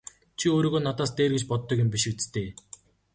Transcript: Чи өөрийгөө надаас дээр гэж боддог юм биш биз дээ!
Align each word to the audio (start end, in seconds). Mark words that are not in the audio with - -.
Чи 0.39 0.45
өөрийгөө 0.53 0.81
надаас 0.83 1.11
дээр 1.17 1.31
гэж 1.35 1.43
боддог 1.49 1.77
юм 1.83 1.89
биш 1.93 2.03
биз 2.15 2.25
дээ! 2.33 2.49